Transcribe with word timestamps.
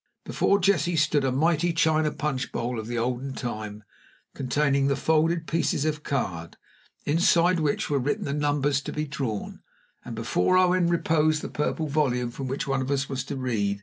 Before 0.25 0.57
Jessie 0.59 0.95
stood 0.95 1.23
a 1.23 1.31
mighty 1.31 1.73
china 1.73 2.09
punch 2.11 2.51
bowl 2.51 2.79
of 2.79 2.87
the 2.87 2.97
olden 2.97 3.33
time, 3.35 3.83
containing 4.33 4.87
the 4.87 4.95
folded 4.95 5.45
pieces 5.45 5.85
of 5.85 6.01
card, 6.01 6.57
inside 7.05 7.59
which 7.59 7.87
were 7.87 7.99
written 7.99 8.25
the 8.25 8.33
numbers 8.33 8.81
to 8.81 8.91
be 8.91 9.05
drawn, 9.05 9.61
and 10.03 10.15
before 10.15 10.57
Owen 10.57 10.87
reposed 10.87 11.43
the 11.43 11.49
Purple 11.49 11.87
Volume 11.87 12.31
from 12.31 12.47
which 12.47 12.65
one 12.67 12.81
of 12.81 12.89
us 12.89 13.07
was 13.09 13.23
to 13.25 13.35
read. 13.35 13.79